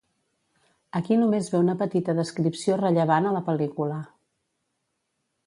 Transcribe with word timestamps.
Aquí 0.99 1.17
només 1.23 1.49
ve 1.55 1.61
una 1.65 1.75
petita 1.81 2.15
descripció 2.21 2.79
rellevant 2.81 3.29
a 3.29 3.35
la 3.37 3.45
pel·lícula. 3.53 4.01